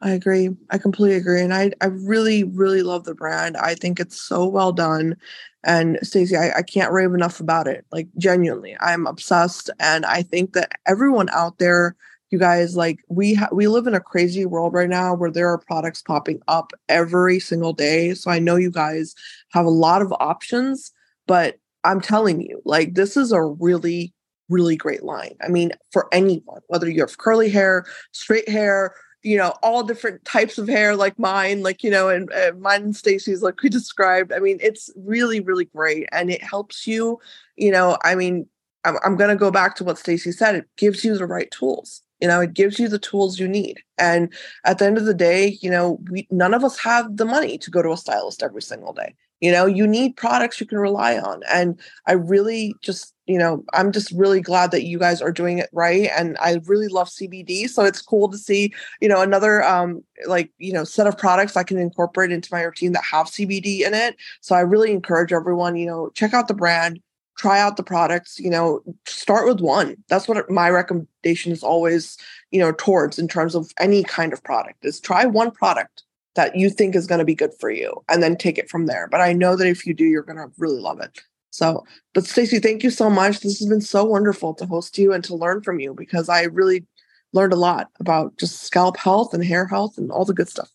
[0.00, 0.50] I agree.
[0.70, 1.42] I completely agree.
[1.42, 3.56] And i i really really love the brand.
[3.56, 5.16] I think it's so well done.
[5.64, 7.84] And Stacey, I, I can't rave enough about it.
[7.90, 9.70] Like genuinely i'm obsessed.
[9.80, 11.96] And i think that everyone out there
[12.30, 15.48] you guys like we ha- we live in a crazy world right now where there
[15.48, 18.14] are products popping up every single day.
[18.14, 19.14] So i know you guys
[19.52, 20.92] have a lot of options
[21.26, 24.12] but i'm telling you like this is a really
[24.48, 25.36] really great line.
[25.42, 30.24] I mean for anyone whether you have curly hair straight hair you know all different
[30.24, 33.68] types of hair like mine like you know and, and mine and stacey's like we
[33.80, 34.32] described.
[34.32, 37.18] I mean it's really really great and it helps you
[37.56, 38.46] you know i mean
[38.84, 41.50] i'm, I'm going to go back to what stacy said it gives you the right
[41.50, 43.80] tools you know it gives you the tools you need.
[43.98, 44.32] And
[44.64, 47.58] at the end of the day you know we none of us have the money
[47.58, 49.14] to go to a stylist every single day.
[49.40, 51.42] You know you need products you can rely on.
[51.50, 55.58] And i really just you know i'm just really glad that you guys are doing
[55.58, 56.10] it right.
[56.16, 60.50] And i really love cbd so it's cool to see you know another um like
[60.58, 63.94] you know set of products i can incorporate into my routine that have cbd in
[63.94, 64.16] it.
[64.40, 67.00] So i really encourage everyone you know check out the brand
[67.38, 69.96] try out the products you know start with one.
[70.08, 72.18] That's what my recommendation is always
[72.50, 76.02] you know towards in terms of any kind of product is try one product
[76.34, 78.86] that you think is going to be good for you and then take it from
[78.86, 79.08] there.
[79.10, 81.20] But i know that if you do you're going to really love it.
[81.50, 83.40] So but stacey thank you so much.
[83.40, 86.42] This has been so wonderful to host you and to learn from you because i
[86.42, 86.84] really
[87.32, 90.70] learned a lot about just scalp health and hair health and all the good stuff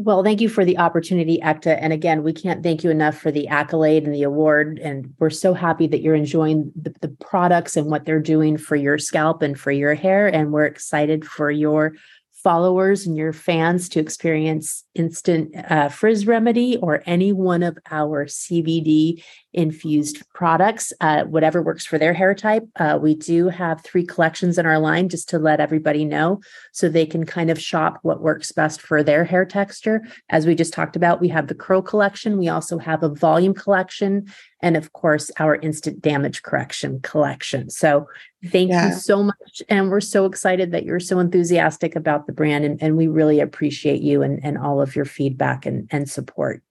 [0.00, 1.76] well, thank you for the opportunity, Ekta.
[1.80, 4.78] And again, we can't thank you enough for the accolade and the award.
[4.78, 8.76] And we're so happy that you're enjoying the, the products and what they're doing for
[8.76, 10.28] your scalp and for your hair.
[10.28, 11.96] And we're excited for your
[12.44, 18.26] followers and your fans to experience instant uh, frizz remedy or any one of our
[18.26, 19.22] CBD
[19.54, 22.64] infused products, uh, whatever works for their hair type.
[22.76, 26.40] Uh, we do have three collections in our line just to let everybody know
[26.72, 30.02] so they can kind of shop what works best for their hair texture.
[30.28, 32.38] As we just talked about, we have the curl collection.
[32.38, 34.26] We also have a volume collection.
[34.60, 37.70] And of course, our instant damage correction collection.
[37.70, 38.06] So
[38.44, 38.88] thank yeah.
[38.88, 39.62] you so much.
[39.68, 42.64] And we're so excited that you're so enthusiastic about the brand.
[42.64, 46.62] And, and we really appreciate you and, and all of your feedback and, and support.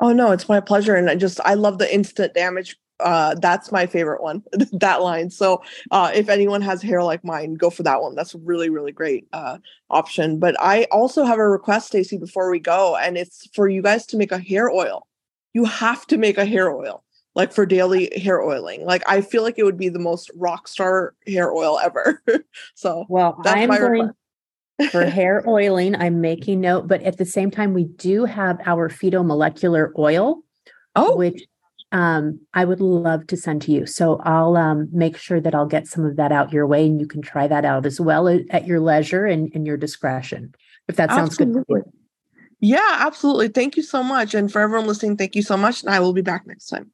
[0.00, 0.94] Oh no, it's my pleasure.
[0.94, 2.76] And I just I love the instant damage.
[3.00, 4.42] Uh that's my favorite one,
[4.72, 5.30] that line.
[5.30, 8.14] So uh if anyone has hair like mine, go for that one.
[8.14, 9.58] That's a really, really great uh
[9.90, 10.38] option.
[10.38, 14.06] But I also have a request, Stacey, before we go, and it's for you guys
[14.06, 15.06] to make a hair oil.
[15.54, 17.02] You have to make a hair oil
[17.38, 18.84] like for daily hair oiling.
[18.84, 22.22] Like I feel like it would be the most rock star hair oil ever.
[22.74, 24.17] so well, that's I'm my going, request
[24.90, 25.96] for hair oiling.
[25.96, 30.42] I'm making note, but at the same time, we do have our phytomolecular oil,
[30.96, 31.16] oh.
[31.16, 31.42] which
[31.92, 33.86] um, I would love to send to you.
[33.86, 37.00] So I'll um, make sure that I'll get some of that out your way and
[37.00, 40.54] you can try that out as well at your leisure and, and your discretion,
[40.88, 41.64] if that sounds absolutely.
[41.68, 41.92] good.
[42.60, 43.48] Yeah, absolutely.
[43.48, 44.34] Thank you so much.
[44.34, 45.82] And for everyone listening, thank you so much.
[45.82, 46.90] And I will be back next time.